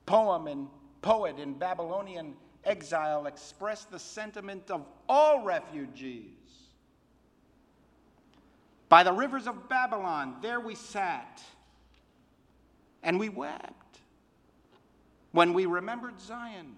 poem 0.07 0.47
and 0.47 0.69
poet 1.03 1.39
in 1.39 1.55
Babylonian 1.55 2.35
exile 2.65 3.27
expressed 3.27 3.91
the 3.91 3.99
sentiment 3.99 4.71
of 4.71 4.87
all 5.09 5.45
refugees. 5.45 6.34
By 8.95 9.03
the 9.03 9.13
rivers 9.13 9.49
of 9.49 9.69
Babylon, 9.69 10.37
there 10.41 10.61
we 10.61 10.77
sat 10.77 11.43
and 13.03 13.19
we 13.19 13.29
wept 13.29 13.99
when 15.33 15.53
we 15.53 15.67
remembered 15.67 16.21
Zion. 16.21 16.77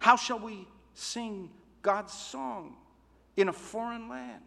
How 0.00 0.16
shall 0.16 0.38
we 0.38 0.68
sing 0.92 1.48
God's 1.80 2.12
song 2.12 2.76
in 3.38 3.48
a 3.48 3.54
foreign 3.54 4.10
land? 4.10 4.42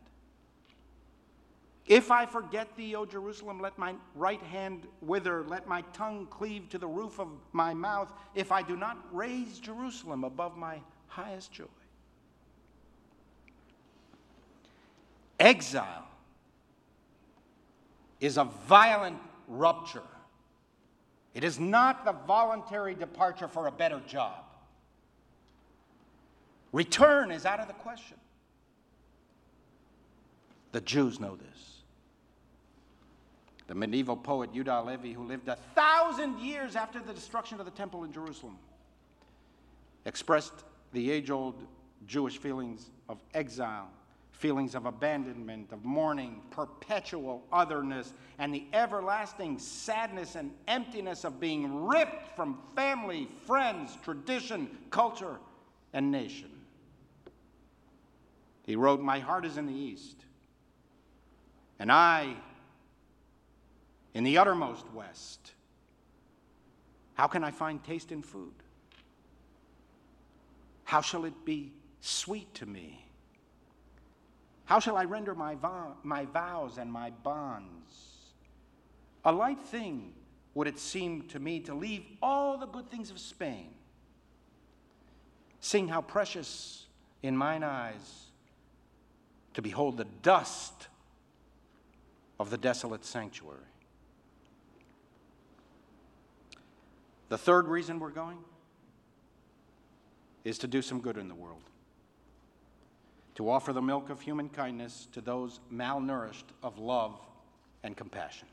If 1.87 2.11
I 2.11 2.27
forget 2.27 2.75
thee, 2.77 2.93
O 2.93 3.03
Jerusalem, 3.03 3.59
let 3.59 3.75
my 3.79 3.95
right 4.13 4.43
hand 4.43 4.85
wither, 5.01 5.43
let 5.47 5.67
my 5.67 5.81
tongue 5.93 6.27
cleave 6.27 6.69
to 6.69 6.77
the 6.77 6.85
roof 6.85 7.19
of 7.19 7.29
my 7.53 7.73
mouth, 7.73 8.13
if 8.35 8.51
I 8.51 8.61
do 8.61 8.77
not 8.77 8.99
raise 9.11 9.57
Jerusalem 9.57 10.25
above 10.25 10.55
my 10.55 10.79
highest 11.07 11.51
joy. 11.51 11.65
Exile 15.41 16.05
is 18.19 18.37
a 18.37 18.43
violent 18.67 19.17
rupture. 19.47 20.03
It 21.33 21.43
is 21.43 21.59
not 21.59 22.05
the 22.05 22.11
voluntary 22.11 22.93
departure 22.93 23.47
for 23.47 23.65
a 23.65 23.71
better 23.71 23.99
job. 24.07 24.43
Return 26.71 27.31
is 27.31 27.47
out 27.47 27.59
of 27.59 27.67
the 27.67 27.73
question. 27.73 28.17
The 30.73 30.81
Jews 30.81 31.19
know 31.19 31.35
this. 31.35 31.81
The 33.65 33.73
medieval 33.73 34.17
poet 34.17 34.53
Yehuda 34.53 34.85
Levi, 34.85 35.13
who 35.13 35.23
lived 35.23 35.47
a 35.47 35.57
thousand 35.73 36.37
years 36.37 36.75
after 36.75 36.99
the 36.99 37.13
destruction 37.13 37.59
of 37.59 37.65
the 37.65 37.71
temple 37.71 38.03
in 38.03 38.13
Jerusalem, 38.13 38.59
expressed 40.05 40.53
the 40.93 41.09
age 41.09 41.31
old 41.31 41.65
Jewish 42.05 42.37
feelings 42.37 42.91
of 43.09 43.17
exile, 43.33 43.89
feelings 44.41 44.73
of 44.73 44.87
abandonment, 44.87 45.71
of 45.71 45.85
mourning, 45.85 46.41
perpetual 46.49 47.43
otherness, 47.53 48.13
and 48.39 48.51
the 48.51 48.65
everlasting 48.73 49.59
sadness 49.59 50.35
and 50.35 50.51
emptiness 50.67 51.23
of 51.23 51.39
being 51.39 51.85
ripped 51.85 52.35
from 52.35 52.57
family, 52.75 53.27
friends, 53.45 53.97
tradition, 54.03 54.67
culture, 54.89 55.37
and 55.93 56.11
nation. 56.11 56.49
He 58.65 58.75
wrote, 58.75 58.99
My 58.99 59.19
heart 59.19 59.45
is 59.45 59.57
in 59.57 59.67
the 59.67 59.73
east 59.73 60.25
and 61.77 61.91
I 61.91 62.35
in 64.13 64.23
the 64.23 64.37
uttermost 64.37 64.85
west. 64.93 65.53
How 67.15 67.27
can 67.27 67.43
I 67.43 67.51
find 67.51 67.83
taste 67.83 68.11
in 68.11 68.21
food? 68.21 68.53
How 70.83 71.01
shall 71.01 71.25
it 71.25 71.45
be 71.45 71.73
sweet 72.01 72.53
to 72.55 72.65
me? 72.65 73.05
How 74.71 74.79
shall 74.79 74.95
I 74.95 75.03
render 75.03 75.35
my, 75.35 75.55
vow, 75.55 75.97
my 76.01 76.23
vows 76.23 76.77
and 76.77 76.89
my 76.89 77.09
bonds? 77.09 78.31
A 79.25 79.31
light 79.33 79.59
thing 79.59 80.13
would 80.53 80.65
it 80.65 80.79
seem 80.79 81.23
to 81.23 81.41
me 81.41 81.59
to 81.59 81.73
leave 81.73 82.05
all 82.21 82.57
the 82.57 82.67
good 82.67 82.89
things 82.89 83.11
of 83.11 83.19
Spain, 83.19 83.71
seeing 85.59 85.89
how 85.89 85.99
precious 85.99 86.85
in 87.21 87.35
mine 87.35 87.65
eyes 87.65 88.27
to 89.55 89.61
behold 89.61 89.97
the 89.97 90.07
dust 90.21 90.87
of 92.39 92.49
the 92.49 92.57
desolate 92.57 93.03
sanctuary. 93.03 93.59
The 97.27 97.37
third 97.37 97.67
reason 97.67 97.99
we're 97.99 98.09
going 98.09 98.37
is 100.45 100.57
to 100.59 100.67
do 100.67 100.81
some 100.81 101.01
good 101.01 101.17
in 101.17 101.27
the 101.27 101.35
world, 101.35 101.70
to 103.35 103.49
offer 103.49 103.73
the 103.73 103.81
milk 103.81 104.09
of 104.09 104.21
human 104.21 104.49
kindness 104.49 105.07
to 105.13 105.21
those 105.21 105.59
malnourished 105.73 106.43
of 106.63 106.79
love 106.79 107.19
and 107.83 107.95
compassion. 107.95 108.47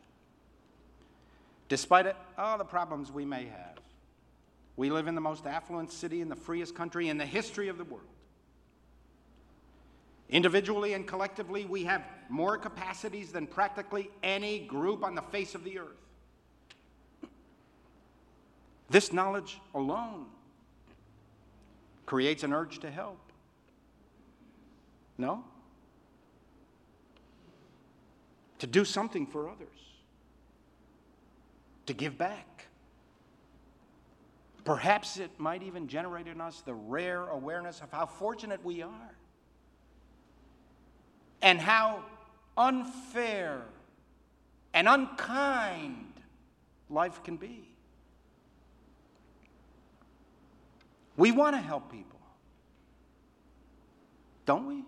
Despite 1.68 2.14
all 2.38 2.58
the 2.58 2.64
problems 2.64 3.12
we 3.12 3.24
may 3.24 3.46
have, 3.46 3.78
we 4.76 4.90
live 4.90 5.08
in 5.08 5.14
the 5.14 5.20
most 5.20 5.46
affluent 5.46 5.90
city 5.92 6.20
in 6.20 6.28
the 6.28 6.36
freest 6.36 6.74
country 6.74 7.08
in 7.08 7.18
the 7.18 7.26
history 7.26 7.68
of 7.68 7.78
the 7.78 7.84
world. 7.84 8.06
Individually 10.30 10.92
and 10.92 11.06
collectively, 11.06 11.64
we 11.64 11.84
have 11.84 12.04
more 12.28 12.58
capacities 12.58 13.32
than 13.32 13.46
practically 13.46 14.10
any 14.22 14.60
group 14.60 15.02
on 15.02 15.14
the 15.14 15.22
face 15.22 15.54
of 15.54 15.64
the 15.64 15.78
earth. 15.78 15.96
This 18.90 19.12
knowledge 19.12 19.60
alone 19.74 20.26
creates 22.06 22.42
an 22.42 22.52
urge 22.52 22.78
to 22.80 22.90
help. 22.90 23.18
No? 25.18 25.44
To 28.60 28.66
do 28.66 28.84
something 28.84 29.26
for 29.26 29.48
others, 29.48 29.68
to 31.86 31.92
give 31.92 32.16
back. 32.16 32.66
Perhaps 34.64 35.16
it 35.18 35.30
might 35.38 35.62
even 35.62 35.88
generate 35.88 36.26
in 36.26 36.40
us 36.40 36.60
the 36.60 36.74
rare 36.74 37.26
awareness 37.28 37.80
of 37.80 37.90
how 37.90 38.06
fortunate 38.06 38.64
we 38.64 38.82
are 38.82 39.16
and 41.40 41.60
how 41.60 42.04
unfair 42.56 43.62
and 44.74 44.88
unkind 44.88 46.12
life 46.90 47.22
can 47.22 47.36
be. 47.36 47.68
We 51.16 51.32
want 51.32 51.56
to 51.56 51.60
help 51.60 51.90
people, 51.90 52.20
don't 54.44 54.66
we? 54.66 54.84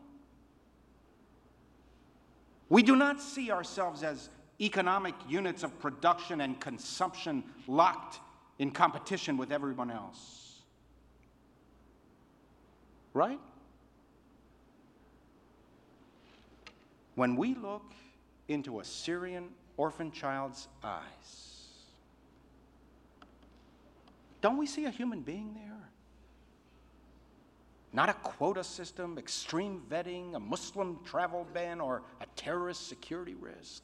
We 2.71 2.83
do 2.83 2.97
not 2.97 3.21
see 3.21 3.51
ourselves 3.51 4.03
as 4.03 4.31
economic 4.61 5.15
units 5.29 5.63
of 5.63 5.79
production 5.81 6.41
and 6.41 6.59
consumption 6.59 7.45
locked 7.67 8.21
in 8.59 8.71
competition 8.71 9.37
with 9.37 9.53
everyone 9.53 9.91
else. 9.91 10.63
Right? 13.13 13.41
When 17.17 17.37
we 17.37 17.55
look 17.55 17.93
into 18.49 18.81
a 18.81 18.85
Syrian 18.85 19.49
orphan 19.77 20.13
child's 20.13 20.69
eyes. 20.85 21.67
Don't 24.41 24.59
we 24.59 24.67
see 24.67 24.85
a 24.85 24.91
human 24.91 25.23
being 25.23 25.55
there? 25.55 25.89
Not 27.92 28.09
a 28.09 28.14
quota 28.14 28.62
system, 28.62 29.18
extreme 29.18 29.83
vetting, 29.90 30.35
a 30.35 30.40
Muslim 30.40 31.00
travel 31.05 31.46
ban, 31.53 31.81
or 31.81 32.03
a 32.20 32.26
terrorist 32.37 32.88
security 32.88 33.35
risk. 33.35 33.83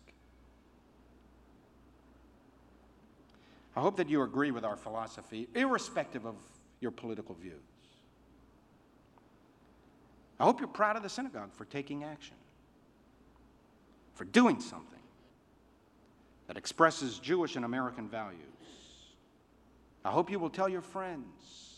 I 3.75 3.81
hope 3.81 3.97
that 3.97 4.09
you 4.09 4.23
agree 4.23 4.53
with 4.53 4.65
our 4.65 4.77
philosophy, 4.77 5.49
irrespective 5.55 6.25
of 6.25 6.37
your 6.81 6.93
political 6.93 7.35
views. 7.35 7.55
I 10.39 10.45
hope 10.45 10.61
you're 10.61 10.69
proud 10.69 10.97
of 10.97 11.03
the 11.03 11.09
synagogue 11.09 11.53
for 11.53 11.65
taking 11.65 12.05
action, 12.05 12.37
for 14.15 14.25
doing 14.25 14.61
something 14.61 14.99
that 16.47 16.57
expresses 16.57 17.19
Jewish 17.19 17.57
and 17.57 17.65
American 17.65 18.09
values. 18.09 18.41
I 20.05 20.11
hope 20.11 20.31
you 20.31 20.39
will 20.39 20.51
tell 20.51 20.69
your 20.69 20.83
friends 20.83 21.76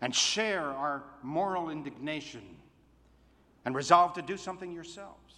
and 0.00 0.14
share 0.14 0.62
our 0.62 1.02
moral 1.22 1.70
indignation 1.70 2.42
and 3.64 3.74
resolve 3.74 4.14
to 4.14 4.22
do 4.22 4.36
something 4.36 4.72
yourselves. 4.72 5.34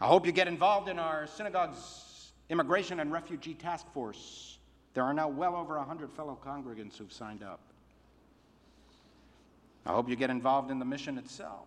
I 0.00 0.06
hope 0.06 0.26
you 0.26 0.32
get 0.32 0.48
involved 0.48 0.88
in 0.88 0.98
our 0.98 1.26
synagogue's 1.26 2.32
immigration 2.48 3.00
and 3.00 3.12
refugee 3.12 3.54
task 3.54 3.86
force. 3.92 4.58
There 4.94 5.04
are 5.04 5.14
now 5.14 5.28
well 5.28 5.54
over 5.54 5.76
100 5.76 6.10
fellow 6.12 6.38
congregants 6.44 6.96
who've 6.96 7.12
signed 7.12 7.42
up. 7.42 7.60
I 9.84 9.92
hope 9.92 10.08
you 10.08 10.16
get 10.16 10.30
involved 10.30 10.70
in 10.70 10.78
the 10.78 10.84
mission 10.84 11.18
itself. 11.18 11.66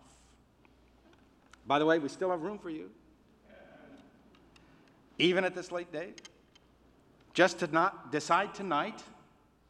By 1.66 1.78
the 1.78 1.86
way, 1.86 1.98
we 1.98 2.08
still 2.08 2.30
have 2.30 2.42
room 2.42 2.58
for 2.58 2.70
you. 2.70 2.90
Even 5.18 5.44
at 5.44 5.54
this 5.54 5.72
late 5.72 5.92
date. 5.92 6.28
Just 7.34 7.58
to 7.58 7.66
not 7.66 8.12
decide 8.12 8.54
tonight 8.54 9.02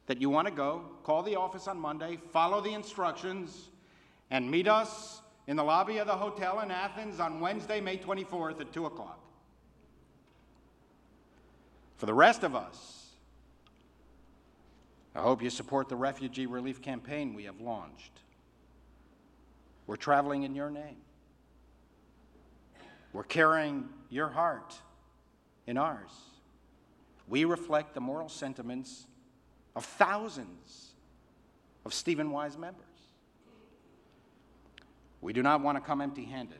that 0.07 0.19
you 0.19 0.29
want 0.29 0.47
to 0.47 0.53
go, 0.53 0.83
call 1.03 1.21
the 1.21 1.35
office 1.35 1.67
on 1.67 1.77
Monday, 1.79 2.17
follow 2.31 2.59
the 2.61 2.73
instructions, 2.73 3.69
and 4.31 4.49
meet 4.49 4.67
us 4.67 5.21
in 5.47 5.55
the 5.55 5.63
lobby 5.63 5.97
of 5.99 6.07
the 6.07 6.15
hotel 6.15 6.61
in 6.61 6.71
Athens 6.71 7.19
on 7.19 7.39
Wednesday, 7.39 7.79
May 7.79 7.97
24th 7.97 8.59
at 8.59 8.73
2 8.73 8.85
o'clock. 8.85 9.19
For 11.97 12.05
the 12.05 12.13
rest 12.13 12.43
of 12.43 12.55
us, 12.55 13.05
I 15.15 15.21
hope 15.21 15.41
you 15.41 15.49
support 15.49 15.89
the 15.89 15.95
refugee 15.95 16.45
relief 16.45 16.81
campaign 16.81 17.33
we 17.33 17.45
have 17.45 17.59
launched. 17.59 18.11
We're 19.87 19.95
traveling 19.95 20.43
in 20.43 20.53
your 20.53 20.69
name. 20.69 20.97
We're 23.13 23.23
carrying 23.23 23.89
your 24.09 24.27
heart 24.27 24.75
in 25.65 25.77
ours. 25.77 26.11
We 27.27 27.45
reflect 27.45 27.93
the 27.93 28.01
moral 28.01 28.29
sentiments 28.29 29.07
of 29.77 29.85
thousands 29.85 30.95
of 31.85 31.93
Stephen 31.93 32.31
Wise 32.31 32.57
members. 32.57 32.83
We 35.21 35.33
do 35.33 35.43
not 35.43 35.61
want 35.61 35.77
to 35.77 35.81
come 35.81 36.01
empty 36.01 36.25
handed. 36.25 36.57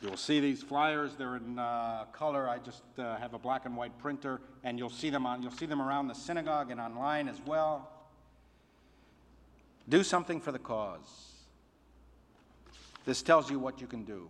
You 0.00 0.08
will 0.08 0.16
see 0.16 0.40
these 0.40 0.62
flyers. 0.62 1.14
They're 1.14 1.36
in 1.36 1.58
uh, 1.58 2.06
color. 2.12 2.48
I 2.48 2.58
just 2.58 2.82
uh, 2.98 3.16
have 3.18 3.34
a 3.34 3.38
black 3.38 3.66
and 3.66 3.76
white 3.76 3.96
printer, 3.98 4.40
and 4.64 4.78
you'll 4.78 4.88
see 4.88 5.10
them 5.10 5.26
on. 5.26 5.42
You'll 5.42 5.52
see 5.52 5.66
them 5.66 5.82
around 5.82 6.08
the 6.08 6.14
synagogue 6.14 6.70
and 6.70 6.80
online 6.80 7.28
as 7.28 7.38
well. 7.44 7.88
Do 9.90 10.02
something 10.02 10.40
for 10.40 10.52
the 10.52 10.58
cause. 10.58 11.32
This 13.04 13.20
tells 13.20 13.50
you 13.50 13.58
what 13.58 13.78
you 13.80 13.86
can 13.86 14.04
do. 14.04 14.26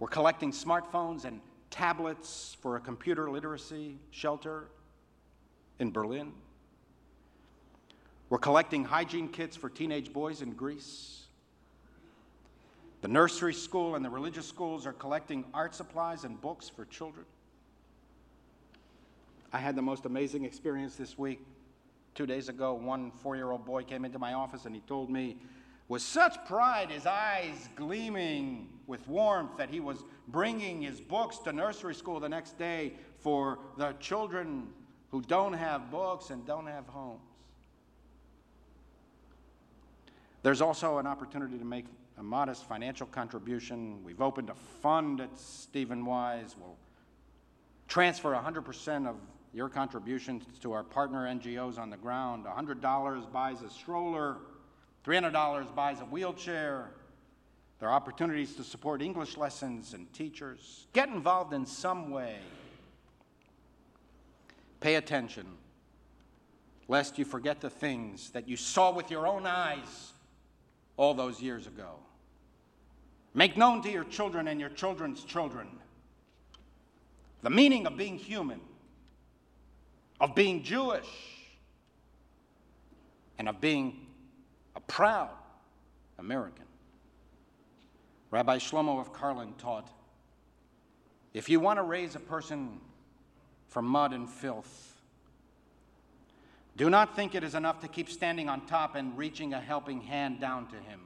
We're 0.00 0.08
collecting 0.08 0.52
smartphones 0.52 1.24
and 1.24 1.40
tablets 1.70 2.58
for 2.60 2.76
a 2.76 2.80
computer 2.80 3.30
literacy 3.30 3.96
shelter 4.10 4.68
in 5.80 5.90
Berlin. 5.90 6.32
We're 8.28 8.38
collecting 8.38 8.84
hygiene 8.84 9.28
kits 9.28 9.56
for 9.56 9.68
teenage 9.68 10.12
boys 10.12 10.40
in 10.42 10.52
Greece. 10.52 11.24
The 13.00 13.08
nursery 13.08 13.54
school 13.54 13.96
and 13.96 14.04
the 14.04 14.10
religious 14.10 14.46
schools 14.46 14.86
are 14.86 14.92
collecting 14.92 15.44
art 15.52 15.74
supplies 15.74 16.22
and 16.24 16.40
books 16.40 16.68
for 16.68 16.84
children. 16.84 17.24
I 19.52 19.58
had 19.58 19.74
the 19.74 19.82
most 19.82 20.04
amazing 20.04 20.44
experience 20.44 20.94
this 20.94 21.18
week. 21.18 21.40
Two 22.14 22.26
days 22.26 22.48
ago, 22.48 22.74
one 22.74 23.10
four 23.10 23.34
year 23.34 23.50
old 23.50 23.64
boy 23.64 23.82
came 23.82 24.04
into 24.04 24.18
my 24.18 24.34
office 24.34 24.66
and 24.66 24.74
he 24.74 24.82
told 24.82 25.10
me, 25.10 25.38
with 25.88 26.02
such 26.02 26.44
pride, 26.46 26.90
his 26.90 27.04
eyes 27.04 27.68
gleaming 27.74 28.68
with 28.86 29.08
warmth, 29.08 29.56
that 29.56 29.70
he 29.70 29.80
was 29.80 30.04
bringing 30.28 30.82
his 30.82 31.00
books 31.00 31.38
to 31.38 31.52
nursery 31.52 31.96
school 31.96 32.20
the 32.20 32.28
next 32.28 32.56
day 32.58 32.92
for 33.18 33.58
the 33.76 33.92
children 33.98 34.68
who 35.10 35.22
don't 35.22 35.52
have 35.52 35.90
books 35.90 36.30
and 36.30 36.46
don't 36.46 36.66
have 36.66 36.86
homes. 36.86 37.20
There's 40.42 40.60
also 40.60 40.98
an 40.98 41.06
opportunity 41.06 41.58
to 41.58 41.64
make 41.64 41.84
a 42.18 42.22
modest 42.22 42.66
financial 42.66 43.06
contribution. 43.06 44.02
We've 44.04 44.22
opened 44.22 44.50
a 44.50 44.54
fund 44.54 45.20
at 45.20 45.38
Stephen 45.38 46.04
Wise. 46.04 46.54
We'll 46.58 46.76
transfer 47.88 48.32
100% 48.32 49.06
of 49.06 49.16
your 49.52 49.68
contributions 49.68 50.44
to 50.60 50.72
our 50.72 50.84
partner 50.84 51.26
NGOs 51.26 51.78
on 51.78 51.90
the 51.90 51.96
ground. 51.96 52.44
$100 52.46 53.32
buys 53.32 53.62
a 53.62 53.68
stroller, 53.68 54.36
$300 55.04 55.74
buys 55.74 56.00
a 56.00 56.04
wheelchair. 56.04 56.90
There 57.80 57.88
are 57.88 57.94
opportunities 57.94 58.54
to 58.56 58.64
support 58.64 59.02
English 59.02 59.36
lessons 59.36 59.94
and 59.94 60.10
teachers. 60.12 60.86
Get 60.92 61.08
involved 61.08 61.52
in 61.52 61.66
some 61.66 62.10
way. 62.10 62.36
Pay 64.80 64.94
attention, 64.96 65.46
lest 66.88 67.18
you 67.18 67.24
forget 67.24 67.60
the 67.60 67.70
things 67.70 68.30
that 68.30 68.48
you 68.48 68.56
saw 68.56 68.92
with 68.92 69.10
your 69.10 69.26
own 69.26 69.46
eyes 69.46 70.12
all 70.96 71.14
those 71.14 71.40
years 71.40 71.66
ago. 71.66 71.96
Make 73.34 73.56
known 73.56 73.82
to 73.82 73.90
your 73.90 74.04
children 74.04 74.48
and 74.48 74.58
your 74.58 74.70
children's 74.70 75.22
children 75.24 75.68
the 77.42 77.50
meaning 77.50 77.86
of 77.86 77.96
being 77.96 78.18
human, 78.18 78.60
of 80.20 80.34
being 80.34 80.62
Jewish, 80.62 81.08
and 83.38 83.48
of 83.48 83.60
being 83.60 84.06
a 84.76 84.80
proud 84.80 85.30
American. 86.18 86.66
Rabbi 88.30 88.58
Shlomo 88.58 89.00
of 89.00 89.12
Karlin 89.12 89.56
taught 89.56 89.90
if 91.32 91.48
you 91.48 91.60
want 91.60 91.78
to 91.78 91.82
raise 91.82 92.14
a 92.14 92.20
person 92.20 92.80
from 93.70 93.86
mud 93.86 94.12
and 94.12 94.28
filth. 94.28 95.00
Do 96.76 96.90
not 96.90 97.14
think 97.16 97.34
it 97.34 97.44
is 97.44 97.54
enough 97.54 97.80
to 97.80 97.88
keep 97.88 98.10
standing 98.10 98.48
on 98.48 98.66
top 98.66 98.96
and 98.96 99.16
reaching 99.16 99.54
a 99.54 99.60
helping 99.60 100.00
hand 100.00 100.40
down 100.40 100.66
to 100.68 100.76
him. 100.76 101.00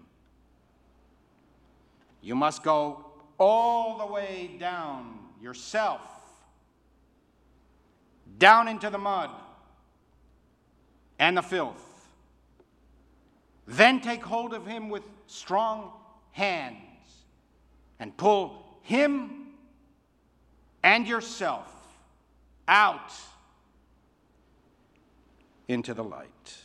You 2.22 2.34
must 2.34 2.62
go 2.62 3.04
all 3.38 3.98
the 3.98 4.06
way 4.06 4.50
down 4.58 5.18
yourself, 5.42 6.00
down 8.38 8.66
into 8.66 8.88
the 8.88 8.98
mud 8.98 9.30
and 11.18 11.36
the 11.36 11.42
filth. 11.42 11.82
Then 13.66 14.00
take 14.00 14.22
hold 14.22 14.54
of 14.54 14.66
him 14.66 14.88
with 14.88 15.02
strong 15.26 15.92
hands 16.32 16.78
and 17.98 18.16
pull 18.16 18.78
him 18.82 19.48
and 20.82 21.06
yourself 21.06 21.73
out 22.68 23.12
into 25.68 25.94
the 25.94 26.04
light. 26.04 26.63